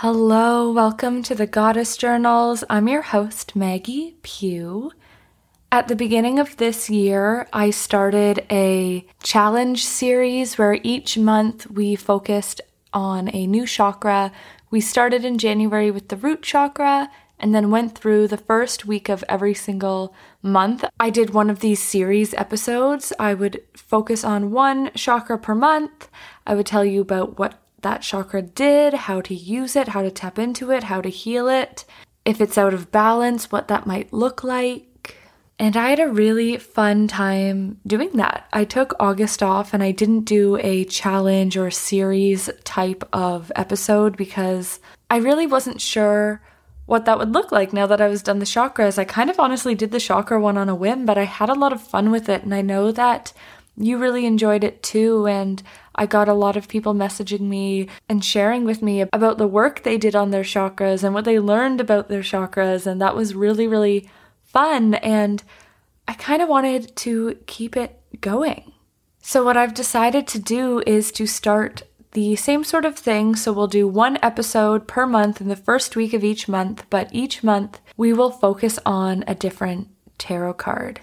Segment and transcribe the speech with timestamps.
[0.00, 2.62] Hello, welcome to the Goddess Journals.
[2.68, 4.92] I'm your host, Maggie Pugh.
[5.72, 11.96] At the beginning of this year, I started a challenge series where each month we
[11.96, 12.60] focused
[12.92, 14.32] on a new chakra.
[14.70, 19.08] We started in January with the root chakra and then went through the first week
[19.08, 20.84] of every single month.
[21.00, 23.14] I did one of these series episodes.
[23.18, 26.10] I would focus on one chakra per month.
[26.46, 30.10] I would tell you about what that chakra did, how to use it, how to
[30.10, 31.84] tap into it, how to heal it,
[32.24, 35.16] if it's out of balance, what that might look like.
[35.58, 38.46] And I had a really fun time doing that.
[38.52, 44.16] I took August off and I didn't do a challenge or series type of episode
[44.16, 46.42] because I really wasn't sure
[46.84, 48.98] what that would look like now that I was done the chakras.
[48.98, 51.54] I kind of honestly did the chakra one on a whim, but I had a
[51.54, 52.42] lot of fun with it.
[52.42, 53.32] And I know that
[53.78, 55.26] you really enjoyed it too.
[55.26, 55.62] And
[55.96, 59.82] I got a lot of people messaging me and sharing with me about the work
[59.82, 62.86] they did on their chakras and what they learned about their chakras.
[62.86, 64.08] And that was really, really
[64.44, 64.94] fun.
[64.94, 65.42] And
[66.06, 68.72] I kind of wanted to keep it going.
[69.20, 73.34] So, what I've decided to do is to start the same sort of thing.
[73.34, 77.08] So, we'll do one episode per month in the first week of each month, but
[77.10, 81.00] each month we will focus on a different tarot card.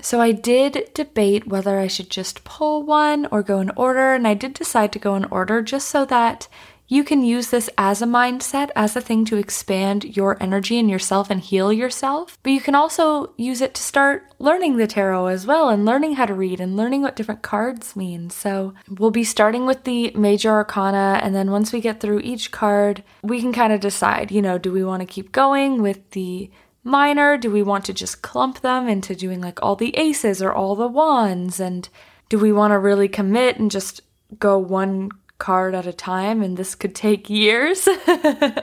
[0.00, 4.28] So I did debate whether I should just pull one or go in order, and
[4.28, 6.48] I did decide to go in order just so that
[6.86, 10.90] you can use this as a mindset, as a thing to expand your energy and
[10.90, 12.36] yourself and heal yourself.
[12.42, 16.16] But you can also use it to start learning the tarot as well and learning
[16.16, 18.28] how to read and learning what different cards mean.
[18.28, 22.50] So we'll be starting with the major arcana, and then once we get through each
[22.50, 26.10] card, we can kind of decide, you know, do we want to keep going with
[26.10, 26.50] the
[26.84, 27.36] minor?
[27.36, 30.76] Do we want to just clump them into doing like all the aces or all
[30.76, 31.58] the wands?
[31.58, 31.88] And
[32.28, 34.02] do we want to really commit and just
[34.38, 36.42] go one card at a time?
[36.42, 37.88] And this could take years.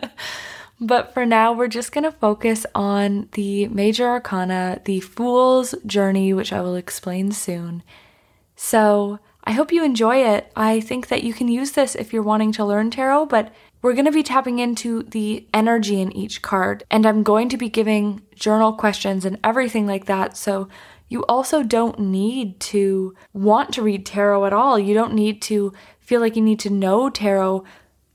[0.80, 6.34] but for now, we're just going to focus on the major arcana, the Fool's Journey,
[6.34, 7.84] which I will explain soon.
[8.56, 10.52] So, I hope you enjoy it.
[10.56, 13.52] I think that you can use this if you're wanting to learn tarot, but
[13.82, 17.58] we're going to be tapping into the energy in each card, and I'm going to
[17.58, 20.38] be giving journal questions and everything like that.
[20.38, 20.70] So
[21.10, 24.80] you also don't need to want to read tarot at all.
[24.80, 27.64] You don't need to feel like you need to know tarot.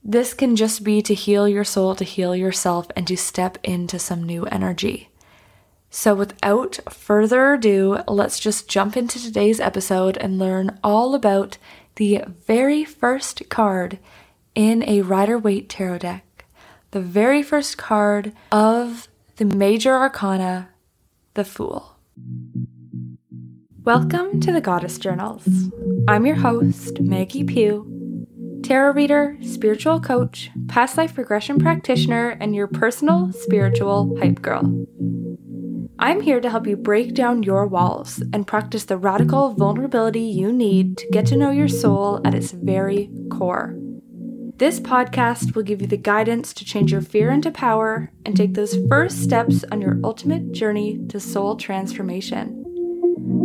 [0.03, 3.99] This can just be to heal your soul, to heal yourself, and to step into
[3.99, 5.09] some new energy.
[5.89, 11.57] So, without further ado, let's just jump into today's episode and learn all about
[11.95, 13.99] the very first card
[14.57, 16.45] in a Rider Waite tarot deck,
[16.89, 20.69] the very first card of the major arcana,
[21.35, 21.95] the Fool.
[23.83, 25.47] Welcome to the Goddess Journals.
[26.07, 27.85] I'm your host, Maggie Pugh,
[28.63, 34.87] tarot reader, spiritual coach, past life regression practitioner, and your personal spiritual hype girl.
[35.99, 40.51] I'm here to help you break down your walls and practice the radical vulnerability you
[40.51, 43.76] need to get to know your soul at its very core.
[44.57, 48.55] This podcast will give you the guidance to change your fear into power and take
[48.55, 52.63] those first steps on your ultimate journey to soul transformation.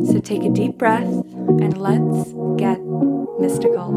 [0.06, 2.80] So take a deep breath and let's get
[3.38, 3.92] mystical.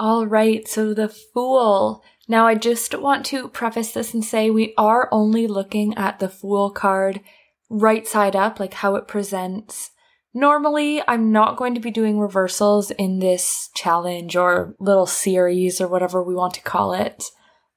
[0.00, 4.74] All right, so the Fool now, I just want to preface this and say we
[4.76, 7.22] are only looking at the Fool card
[7.70, 9.90] right side up, like how it presents.
[10.34, 15.88] Normally, I'm not going to be doing reversals in this challenge or little series or
[15.88, 17.24] whatever we want to call it.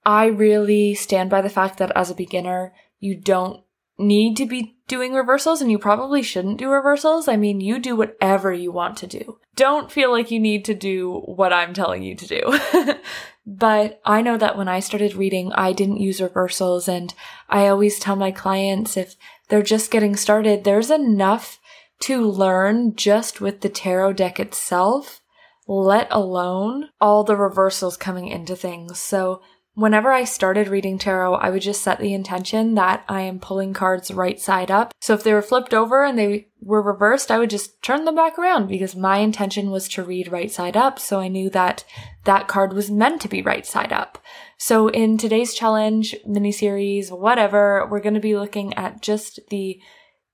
[0.06, 3.63] I really stand by the fact that as a beginner, you don't
[3.97, 7.29] need to be doing reversals and you probably shouldn't do reversals.
[7.29, 9.39] I mean, you do whatever you want to do.
[9.56, 12.59] Don't feel like you need to do what I'm telling you to do.
[13.46, 16.88] But I know that when I started reading, I didn't use reversals.
[16.88, 17.13] And
[17.50, 19.16] I always tell my clients if
[19.50, 21.60] they're just getting started, there's enough
[22.01, 25.21] to learn just with the tarot deck itself,
[25.68, 29.00] let alone all the reversals coming into things.
[29.00, 29.42] So
[29.73, 33.73] Whenever I started reading tarot, I would just set the intention that I am pulling
[33.73, 34.94] cards right side up.
[35.00, 38.15] So if they were flipped over and they were reversed, I would just turn them
[38.15, 41.00] back around because my intention was to read right side up.
[41.00, 41.85] So I knew that
[42.25, 44.18] that card was meant to be right side up.
[44.57, 49.79] So in today's challenge, mini series, whatever, we're going to be looking at just the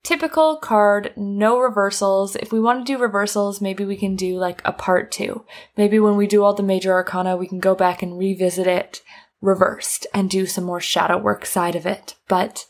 [0.02, 2.34] typical card, no reversals.
[2.34, 5.44] If we want to do reversals, maybe we can do like a part two.
[5.76, 9.00] Maybe when we do all the major arcana, we can go back and revisit it
[9.40, 12.14] reversed and do some more shadow work side of it.
[12.28, 12.66] But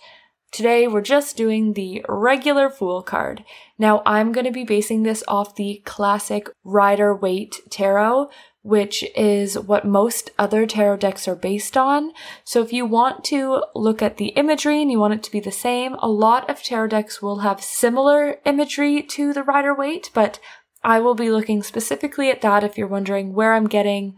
[0.50, 3.44] Today we're just doing the regular Fool card.
[3.78, 8.30] Now I'm going to be basing this off the classic Rider Waite Tarot,
[8.62, 12.12] which is what most other tarot decks are based on.
[12.44, 15.40] So if you want to look at the imagery and you want it to be
[15.40, 20.10] the same, a lot of tarot decks will have similar imagery to the Rider Waite,
[20.14, 20.40] but
[20.82, 24.16] I will be looking specifically at that if you're wondering where I'm getting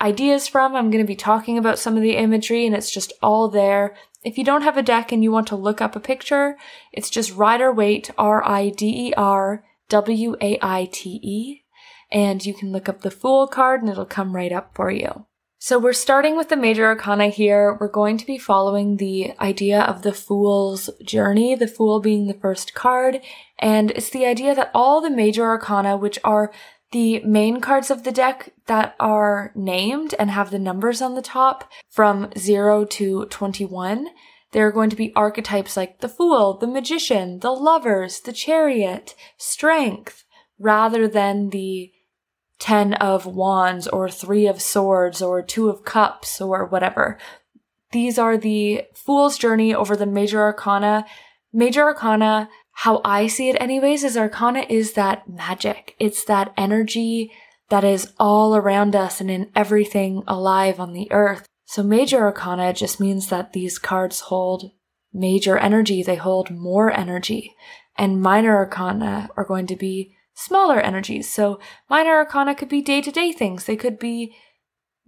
[0.00, 0.74] ideas from.
[0.74, 3.96] I'm going to be talking about some of the imagery and it's just all there.
[4.24, 6.56] If you don't have a deck and you want to look up a picture,
[6.92, 11.62] it's just Rider Waite, R-I-D-E-R W-A-I-T-E.
[12.12, 15.26] And you can look up the Fool card and it'll come right up for you.
[15.58, 17.76] So we're starting with the major arcana here.
[17.80, 22.34] We're going to be following the idea of the Fool's journey, the Fool being the
[22.34, 23.20] first card.
[23.58, 26.52] And it's the idea that all the major arcana, which are
[26.92, 31.22] the main cards of the deck that are named and have the numbers on the
[31.22, 34.08] top from 0 to 21,
[34.52, 39.14] there are going to be archetypes like the Fool, the Magician, the Lovers, the Chariot,
[39.36, 40.24] Strength,
[40.58, 41.92] rather than the
[42.58, 47.18] 10 of Wands or 3 of Swords or 2 of Cups or whatever.
[47.92, 51.04] These are the Fool's journey over the major arcana.
[51.52, 52.48] Major arcana
[52.80, 55.94] how I see it anyways is arcana is that magic.
[55.98, 57.32] It's that energy
[57.70, 61.46] that is all around us and in everything alive on the earth.
[61.64, 64.72] So major arcana just means that these cards hold
[65.10, 66.02] major energy.
[66.02, 67.54] They hold more energy.
[67.96, 71.32] And minor arcana are going to be smaller energies.
[71.32, 71.58] So
[71.88, 73.64] minor arcana could be day to day things.
[73.64, 74.36] They could be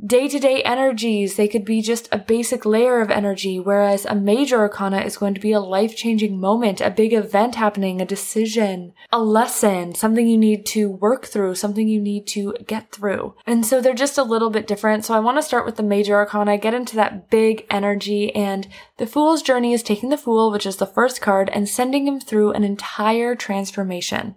[0.05, 1.35] day to day energies.
[1.35, 5.35] They could be just a basic layer of energy, whereas a major arcana is going
[5.35, 10.29] to be a life changing moment, a big event happening, a decision, a lesson, something
[10.29, 13.35] you need to work through, something you need to get through.
[13.47, 15.05] And so they're just a little bit different.
[15.05, 18.69] So I want to start with the major arcana, get into that big energy, and
[18.99, 22.21] the Fool's journey is taking the Fool, which is the first card, and sending him
[22.21, 24.37] through an entire transformation.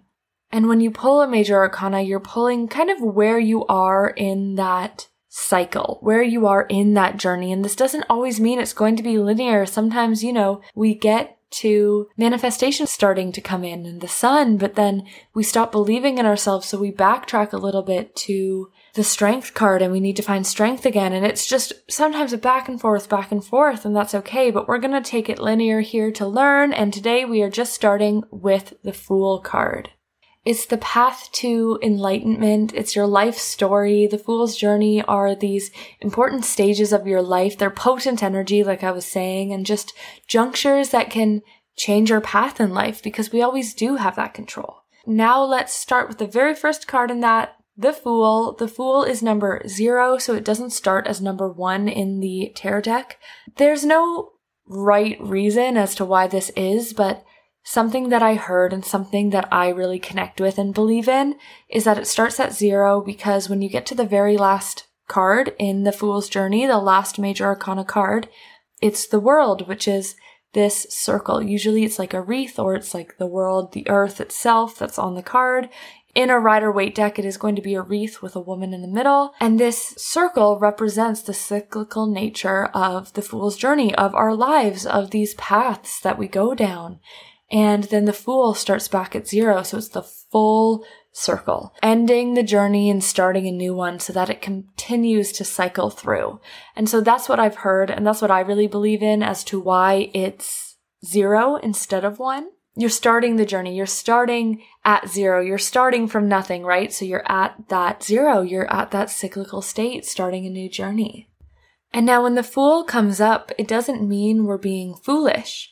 [0.50, 4.56] And when you pull a major arcana, you're pulling kind of where you are in
[4.56, 7.50] that cycle, where you are in that journey.
[7.50, 9.64] And this doesn't always mean it's going to be linear.
[9.64, 14.74] Sometimes, you know, we get to manifestation starting to come in and the sun, but
[14.74, 16.66] then we stop believing in ourselves.
[16.66, 20.46] So we backtrack a little bit to the strength card and we need to find
[20.46, 21.14] strength again.
[21.14, 24.50] And it's just sometimes a back and forth, back and forth, and that's okay.
[24.50, 26.74] But we're going to take it linear here to learn.
[26.74, 29.88] And today we are just starting with the Fool card.
[30.44, 32.72] It's the path to enlightenment.
[32.74, 34.08] It's your life story.
[34.08, 37.56] The Fool's Journey are these important stages of your life.
[37.56, 39.92] They're potent energy, like I was saying, and just
[40.26, 41.42] junctures that can
[41.76, 44.82] change your path in life because we always do have that control.
[45.06, 48.54] Now let's start with the very first card in that, the Fool.
[48.54, 52.82] The Fool is number zero, so it doesn't start as number one in the tarot
[52.82, 53.18] deck.
[53.58, 54.32] There's no
[54.66, 57.24] right reason as to why this is, but
[57.64, 61.36] Something that I heard and something that I really connect with and believe in
[61.68, 65.54] is that it starts at zero because when you get to the very last card
[65.58, 68.28] in the Fool's Journey, the last major arcana card,
[68.80, 70.16] it's the world, which is
[70.54, 71.42] this circle.
[71.42, 75.14] Usually it's like a wreath or it's like the world, the earth itself that's on
[75.14, 75.68] the card.
[76.14, 78.74] In a Rider Waite deck, it is going to be a wreath with a woman
[78.74, 79.32] in the middle.
[79.40, 85.10] And this circle represents the cyclical nature of the Fool's Journey, of our lives, of
[85.10, 87.00] these paths that we go down.
[87.52, 89.62] And then the fool starts back at zero.
[89.62, 94.30] So it's the full circle, ending the journey and starting a new one so that
[94.30, 96.40] it continues to cycle through.
[96.74, 97.90] And so that's what I've heard.
[97.90, 102.48] And that's what I really believe in as to why it's zero instead of one.
[102.74, 103.76] You're starting the journey.
[103.76, 105.42] You're starting at zero.
[105.42, 106.90] You're starting from nothing, right?
[106.90, 108.40] So you're at that zero.
[108.40, 111.28] You're at that cyclical state, starting a new journey.
[111.92, 115.71] And now when the fool comes up, it doesn't mean we're being foolish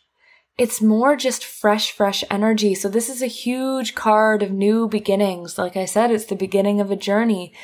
[0.61, 2.75] it's more just fresh, fresh energy.
[2.75, 5.57] So this is a huge card of new beginnings.
[5.57, 7.55] Like I said, it's the beginning of a journey.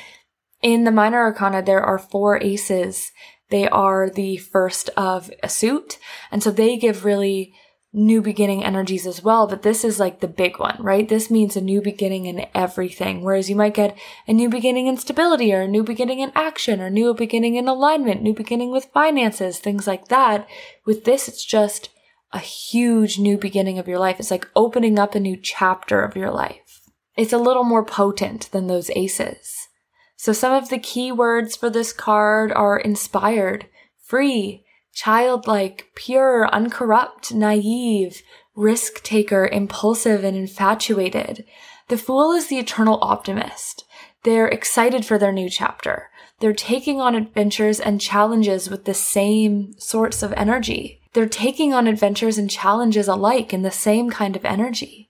[0.63, 3.11] In the minor arcana, there are four aces.
[3.51, 5.99] They are the first of a suit.
[6.31, 7.53] And so they give really
[7.93, 9.45] new beginning energies as well.
[9.45, 11.07] But this is like the big one, right?
[11.07, 13.21] This means a new beginning in everything.
[13.21, 13.95] Whereas you might get
[14.27, 17.67] a new beginning in stability or a new beginning in action or new beginning in
[17.67, 20.47] alignment, new beginning with finances, things like that.
[20.83, 21.89] With this, it's just
[22.31, 24.19] a huge new beginning of your life.
[24.19, 26.81] It's like opening up a new chapter of your life.
[27.15, 29.69] It's a little more potent than those aces.
[30.17, 33.67] So some of the key words for this card are inspired,
[34.03, 38.21] free, childlike, pure, uncorrupt, naive,
[38.55, 41.45] risk taker, impulsive, and infatuated.
[41.87, 43.85] The fool is the eternal optimist.
[44.23, 46.09] They're excited for their new chapter.
[46.39, 51.01] They're taking on adventures and challenges with the same sorts of energy.
[51.13, 55.09] they're taking on adventures and challenges alike in the same kind of energy.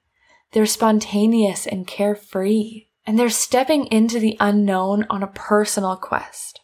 [0.53, 6.61] They're spontaneous and carefree, and they're stepping into the unknown on a personal quest.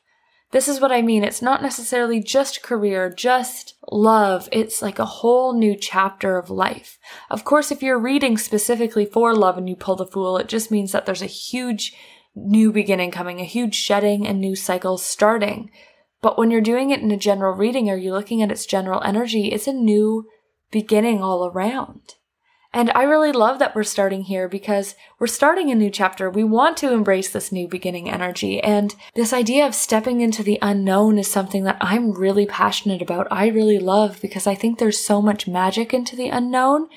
[0.51, 1.24] This is what I mean.
[1.24, 4.48] It's not necessarily just career, just love.
[4.51, 7.00] It's like a whole new chapter of life.
[7.29, 10.72] Of course, if you're reading specifically for love and you pull the fool, it just
[10.72, 11.96] means that there's a huge
[12.36, 15.70] new beginning coming, a huge shedding and new cycles starting.
[16.22, 19.02] But when you're doing it in a general reading or you're looking at its general
[19.04, 20.25] energy, it's a new
[20.72, 22.16] beginning all around.
[22.75, 26.28] And I really love that we're starting here because we're starting a new chapter.
[26.28, 28.60] We want to embrace this new beginning energy.
[28.60, 33.28] And this idea of stepping into the unknown is something that I'm really passionate about.
[33.30, 36.88] I really love because I think there's so much magic into the unknown.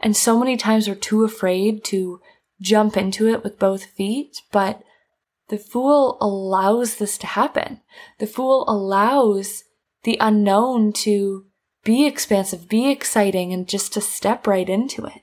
[0.00, 2.20] And so many times we're too afraid to
[2.62, 4.38] jump into it with both feet.
[4.50, 4.82] But
[5.48, 7.80] the Fool allows this to happen.
[8.18, 9.64] The Fool allows
[10.04, 11.44] the unknown to
[11.84, 15.22] be expansive, be exciting, and just to step right into it.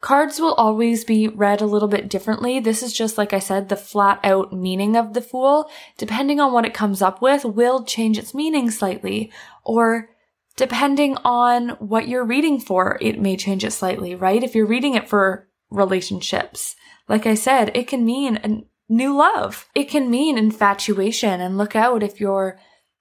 [0.00, 2.60] Cards will always be read a little bit differently.
[2.60, 5.70] This is just, like I said, the flat out meaning of the Fool.
[5.96, 9.32] Depending on what it comes up with, will change its meaning slightly.
[9.64, 10.10] Or
[10.56, 14.42] depending on what you're reading for, it may change it slightly, right?
[14.42, 16.76] If you're reading it for relationships,
[17.08, 19.68] like I said, it can mean a new love.
[19.74, 22.58] It can mean infatuation and look out if you're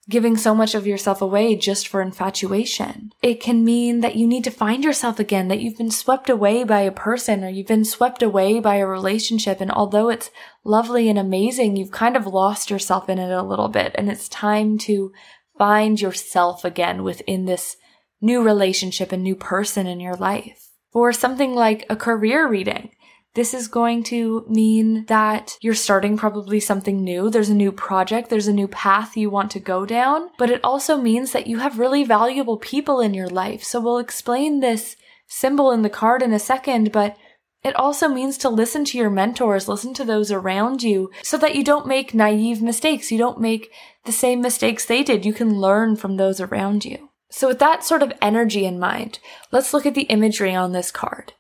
[0.10, 3.12] giving so much of yourself away just for infatuation.
[3.22, 6.66] It can mean that you need to find yourself again, that you've been swept away
[6.66, 9.62] by a person or you've been swept away by a relationship.
[9.62, 10.30] And although it's
[10.66, 13.96] lovely and amazing, you've kind of lost yourself in it a little bit.
[13.96, 15.14] And it's time to
[15.58, 17.78] find yourself again within this
[18.20, 20.73] new relationship and new person in your life.
[20.94, 22.92] Or something like a career reading.
[23.36, 27.32] This is going to mean that you're starting probably something new.
[27.32, 28.30] There's a new project.
[28.30, 31.58] There's a new path you want to go down, but it also means that you
[31.58, 33.64] have really valuable people in your life.
[33.64, 34.96] So we'll explain this
[35.26, 37.18] symbol in the card in a second, but
[37.64, 41.56] it also means to listen to your mentors, listen to those around you so that
[41.56, 43.12] you don't make naive mistakes.
[43.12, 43.72] You don't make
[44.06, 45.26] the same mistakes they did.
[45.26, 47.10] You can learn from those around you.
[47.34, 49.18] So with that sort of energy in mind,
[49.52, 51.34] let's look at the imagery on this card.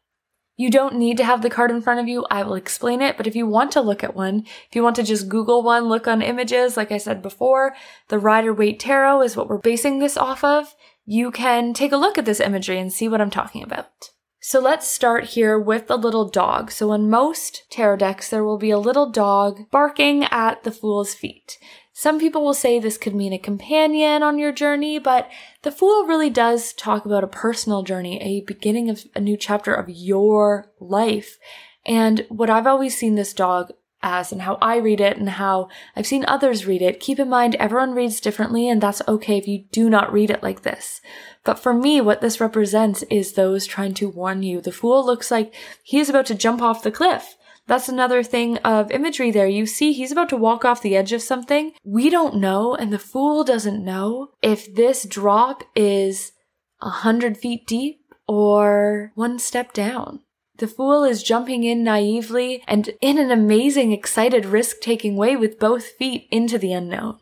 [0.55, 2.25] You don't need to have the card in front of you.
[2.31, 3.15] I will explain it.
[3.15, 5.89] But if you want to look at one, if you want to just Google one,
[5.89, 7.75] look on images, like I said before,
[8.07, 10.75] the Rider Waite Tarot is what we're basing this off of.
[11.05, 14.09] You can take a look at this imagery and see what I'm talking about.
[14.39, 16.71] So let's start here with the little dog.
[16.71, 21.13] So in most tarot decks, there will be a little dog barking at the fool's
[21.13, 21.59] feet.
[21.95, 25.29] Some people will say this could mean a companion on your journey, but
[25.61, 29.75] the Fool really does talk about a personal journey, a beginning of a new chapter
[29.75, 31.37] of your life.
[31.85, 33.71] And what I've always seen this dog
[34.01, 37.29] as and how I read it and how I've seen others read it, keep in
[37.29, 40.99] mind everyone reads differently and that's okay if you do not read it like this.
[41.43, 44.61] But for me, what this represents is those trying to warn you.
[44.61, 47.37] The fool looks like he is about to jump off the cliff.
[47.65, 49.47] That's another thing of imagery there.
[49.47, 51.71] You see, he's about to walk off the edge of something.
[51.83, 56.33] We don't know, and the fool doesn't know if this drop is
[56.81, 60.19] a hundred feet deep or one step down.
[60.57, 65.59] The fool is jumping in naively and in an amazing, excited, risk taking way with
[65.59, 67.19] both feet into the unknown.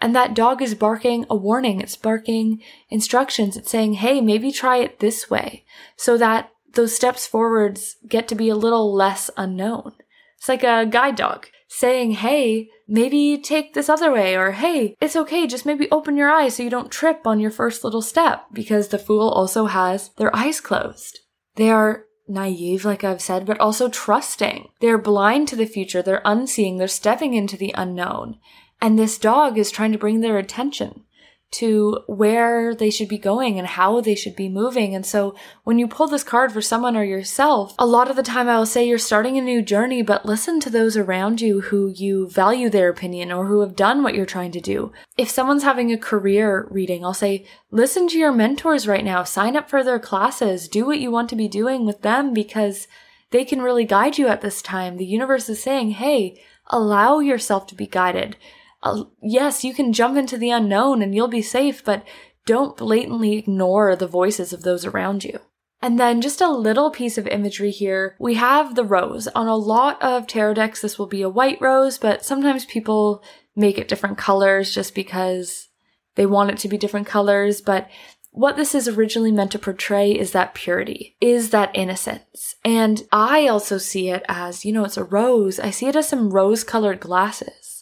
[0.00, 1.80] And that dog is barking a warning.
[1.80, 3.56] It's barking instructions.
[3.56, 5.64] It's saying, hey, maybe try it this way
[5.96, 9.92] so that those steps forwards get to be a little less unknown.
[10.36, 15.16] It's like a guide dog saying, Hey, maybe take this other way, or Hey, it's
[15.16, 18.46] okay, just maybe open your eyes so you don't trip on your first little step,
[18.52, 21.20] because the fool also has their eyes closed.
[21.56, 24.68] They are naive, like I've said, but also trusting.
[24.80, 28.38] They're blind to the future, they're unseeing, they're stepping into the unknown.
[28.80, 31.04] And this dog is trying to bring their attention
[31.50, 34.94] to where they should be going and how they should be moving.
[34.94, 38.22] And so when you pull this card for someone or yourself, a lot of the
[38.22, 41.62] time I will say you're starting a new journey, but listen to those around you
[41.62, 44.92] who you value their opinion or who have done what you're trying to do.
[45.16, 49.56] If someone's having a career reading, I'll say, listen to your mentors right now, sign
[49.56, 52.86] up for their classes, do what you want to be doing with them because
[53.30, 54.96] they can really guide you at this time.
[54.96, 58.36] The universe is saying, hey, allow yourself to be guided
[58.82, 62.04] uh, yes, you can jump into the unknown and you'll be safe, but
[62.46, 65.40] don't blatantly ignore the voices of those around you.
[65.80, 68.16] And then just a little piece of imagery here.
[68.18, 69.28] We have the rose.
[69.28, 73.22] On a lot of tarot decks, this will be a white rose, but sometimes people
[73.54, 75.68] make it different colors just because
[76.16, 77.60] they want it to be different colors.
[77.60, 77.88] But
[78.30, 82.56] what this is originally meant to portray is that purity, is that innocence.
[82.64, 85.60] And I also see it as, you know, it's a rose.
[85.60, 87.77] I see it as some rose colored glasses.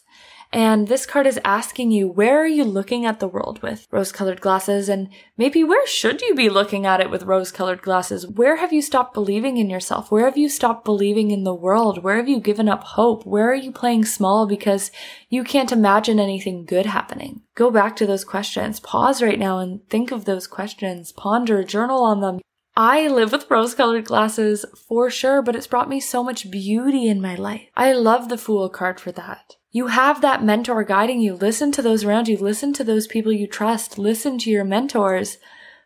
[0.51, 4.11] And this card is asking you, where are you looking at the world with rose
[4.11, 4.87] colored glasses?
[4.87, 8.25] And maybe where should you be looking at it with rose colored glasses?
[8.25, 10.11] Where have you stopped believing in yourself?
[10.11, 12.03] Where have you stopped believing in the world?
[12.03, 13.25] Where have you given up hope?
[13.25, 14.91] Where are you playing small because
[15.29, 17.41] you can't imagine anything good happening?
[17.55, 18.79] Go back to those questions.
[18.79, 21.11] Pause right now and think of those questions.
[21.11, 22.39] Ponder, journal on them.
[22.79, 27.07] I live with rose colored glasses for sure, but it's brought me so much beauty
[27.07, 27.63] in my life.
[27.75, 29.55] I love the Fool card for that.
[29.77, 31.35] You have that mentor guiding you.
[31.35, 32.35] Listen to those around you.
[32.35, 33.99] Listen to those people you trust.
[33.99, 35.37] Listen to your mentors,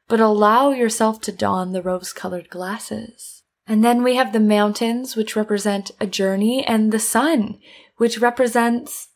[0.07, 3.43] but allow yourself to don the rose colored glasses.
[3.67, 7.59] And then we have the mountains, which represent a journey, and the sun,
[7.97, 9.09] which represents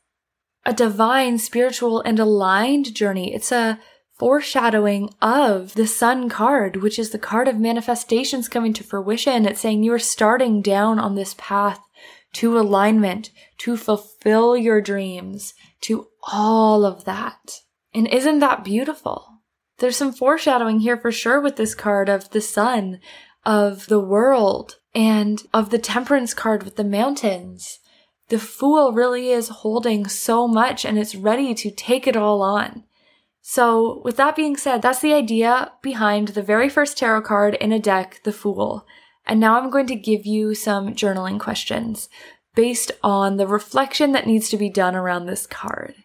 [0.66, 3.34] a divine, spiritual, and aligned journey.
[3.34, 3.80] It's a
[4.20, 9.46] foreshadowing of the sun card, which is the card of manifestations coming to fruition.
[9.46, 11.80] It's saying you're starting down on this path
[12.36, 17.62] to alignment, to fulfill your dreams, to all of that.
[17.94, 19.42] And isn't that beautiful?
[19.78, 23.00] There's some foreshadowing here for sure with this card of the sun,
[23.46, 27.80] of the world, and of the temperance card with the mountains.
[28.30, 32.84] The fool really is holding so much and it's ready to take it all on.
[33.42, 37.72] So, with that being said, that's the idea behind the very first tarot card in
[37.72, 38.88] a deck, the Fool.
[39.26, 42.10] And now I'm going to give you some journaling questions
[42.56, 45.96] based on the reflection that needs to be done around this card.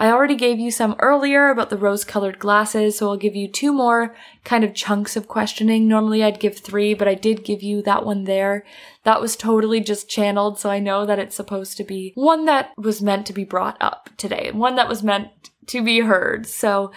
[0.00, 3.46] I already gave you some earlier about the rose colored glasses, so I'll give you
[3.46, 5.86] two more kind of chunks of questioning.
[5.86, 8.64] Normally I'd give three, but I did give you that one there.
[9.04, 12.70] That was totally just channeled, so I know that it's supposed to be one that
[12.78, 15.28] was meant to be brought up today, one that was meant
[15.66, 16.46] to be heard.
[16.46, 16.92] So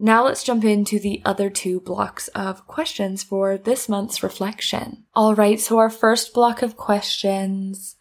[0.00, 5.04] now let's jump into the other two blocks of questions for this month's reflection.
[5.14, 7.96] All right, so our first block of questions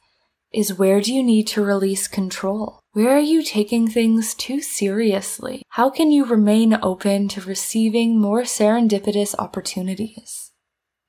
[0.54, 2.80] is where do you need to release control?
[2.94, 5.62] Where are you taking things too seriously?
[5.70, 10.52] How can you remain open to receiving more serendipitous opportunities?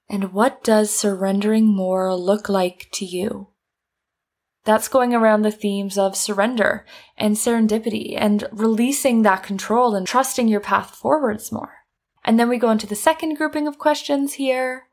[0.09, 3.49] And what does surrendering more look like to you?
[4.69, 6.85] That's going around the themes of surrender
[7.17, 11.77] and serendipity and releasing that control and trusting your path forwards more.
[12.23, 14.89] And then we go into the second grouping of questions here.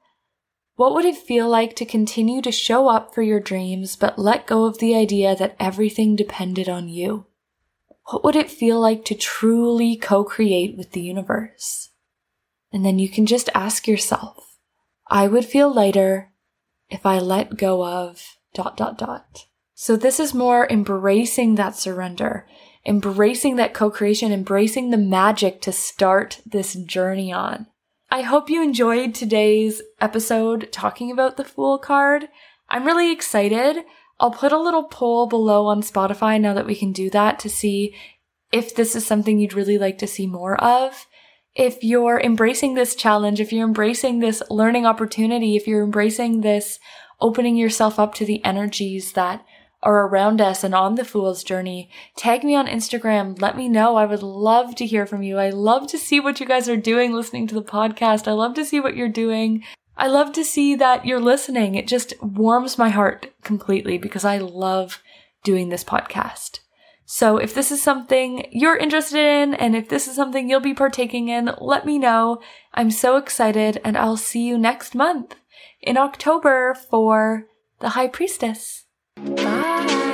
[0.77, 4.47] What would it feel like to continue to show up for your dreams but let
[4.47, 7.25] go of the idea that everything depended on you?
[8.05, 11.89] What would it feel like to truly co-create with the universe?
[12.71, 14.57] And then you can just ask yourself,
[15.09, 16.31] I would feel lighter
[16.89, 19.47] if I let go of dot dot dot.
[19.77, 22.47] So this is more embracing that surrender,
[22.85, 27.67] embracing that co-creation, embracing the magic to start this journey on.
[28.09, 32.29] I hope you enjoyed today's episode talking about the Fool card.
[32.69, 33.83] I'm really excited.
[34.17, 37.49] I'll put a little poll below on Spotify now that we can do that to
[37.49, 37.93] see
[38.53, 41.05] if this is something you'd really like to see more of.
[41.53, 46.79] If you're embracing this challenge, if you're embracing this learning opportunity, if you're embracing this
[47.19, 49.45] opening yourself up to the energies that
[49.85, 53.39] are around us and on the fool's journey, tag me on Instagram.
[53.39, 53.95] Let me know.
[53.95, 55.37] I would love to hear from you.
[55.37, 58.27] I love to see what you guys are doing listening to the podcast.
[58.27, 59.63] I love to see what you're doing.
[59.95, 61.75] I love to see that you're listening.
[61.75, 65.01] It just warms my heart completely because I love
[65.43, 66.59] doing this podcast.
[67.05, 70.73] So if this is something you're interested in and if this is something you'll be
[70.73, 72.41] partaking in, let me know.
[72.73, 75.35] I'm so excited and I'll see you next month
[75.79, 77.45] in October for
[77.79, 78.84] the High Priestess.
[79.17, 80.04] Bye.